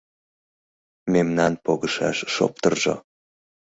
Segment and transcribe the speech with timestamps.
[1.13, 2.95] Мемнан погышаш шоптыржо